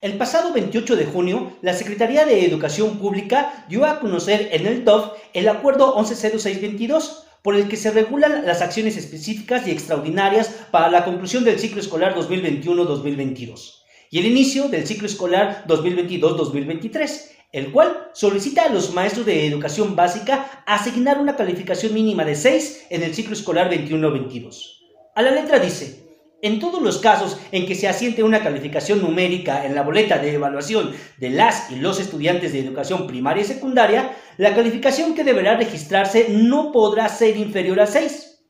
[0.00, 4.84] El pasado 28 de junio, la Secretaría de Educación Pública dio a conocer en el
[4.84, 10.90] DOF el Acuerdo 110622, por el que se regulan las acciones específicas y extraordinarias para
[10.90, 18.10] la conclusión del ciclo escolar 2021-2022 y el inicio del ciclo escolar 2022-2023, el cual
[18.12, 23.14] solicita a los maestros de educación básica asignar una calificación mínima de 6 en el
[23.14, 24.76] ciclo escolar 21-22.
[25.14, 26.05] A la letra dice,
[26.46, 30.32] en todos los casos en que se asiente una calificación numérica en la boleta de
[30.32, 35.56] evaluación de las y los estudiantes de educación primaria y secundaria, la calificación que deberá
[35.56, 38.44] registrarse no podrá ser inferior a 6.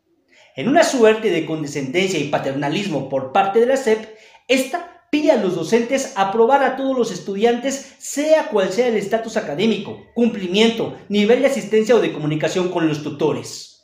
[0.57, 4.07] En una suerte de condescendencia y paternalismo por parte de la SEP,
[4.49, 9.37] esta pide a los docentes aprobar a todos los estudiantes, sea cual sea el estatus
[9.37, 13.76] académico, cumplimiento, nivel de asistencia o de comunicación con los tutores.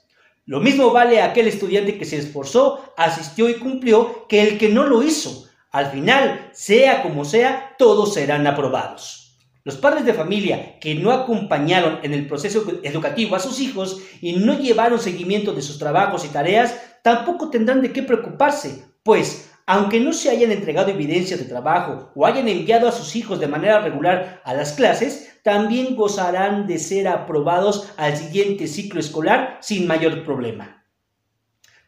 [0.45, 4.85] Lo mismo vale aquel estudiante que se esforzó, asistió y cumplió que el que no
[4.85, 5.49] lo hizo.
[5.71, 9.39] Al final, sea como sea, todos serán aprobados.
[9.65, 14.33] Los padres de familia que no acompañaron en el proceso educativo a sus hijos y
[14.33, 20.01] no llevaron seguimiento de sus trabajos y tareas, tampoco tendrán de qué preocuparse, pues aunque
[20.01, 23.81] no se hayan entregado evidencias de trabajo o hayan enviado a sus hijos de manera
[23.81, 30.27] regular a las clases, también gozarán de ser aprobados al siguiente ciclo escolar sin mayor
[30.27, 30.85] problema.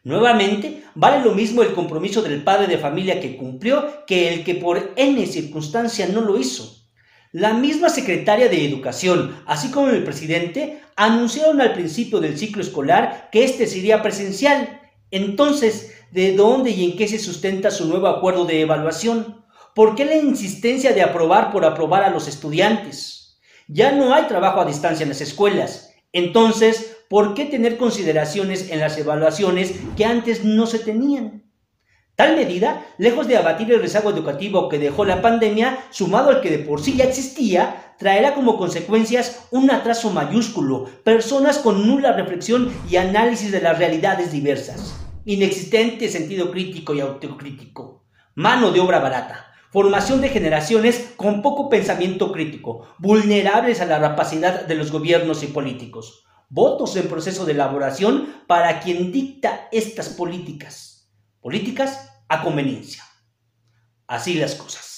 [0.03, 4.55] Nuevamente, vale lo mismo el compromiso del padre de familia que cumplió que el que
[4.55, 6.87] por N circunstancia no lo hizo.
[7.33, 13.29] La misma secretaria de Educación, así como el presidente, anunciaron al principio del ciclo escolar
[13.31, 14.81] que este sería presencial.
[15.11, 19.43] Entonces, de dónde y en qué se sustenta su nuevo acuerdo de evaluación.
[19.73, 23.39] ¿Por qué la insistencia de aprobar por aprobar a los estudiantes?
[23.67, 25.93] Ya no hay trabajo a distancia en las escuelas.
[26.13, 31.43] Entonces, ¿por qué tener consideraciones en las evaluaciones que antes no se tenían?
[32.15, 36.51] Tal medida, lejos de abatir el rezago educativo que dejó la pandemia, sumado al que
[36.51, 42.73] de por sí ya existía, traerá como consecuencias un atraso mayúsculo, personas con nula reflexión
[42.89, 48.05] y análisis de las realidades diversas inexistente sentido crítico y autocrítico,
[48.35, 54.65] mano de obra barata, formación de generaciones con poco pensamiento crítico, vulnerables a la rapacidad
[54.65, 61.11] de los gobiernos y políticos, votos en proceso de elaboración para quien dicta estas políticas,
[61.41, 63.03] políticas a conveniencia.
[64.07, 64.94] Así las cosas.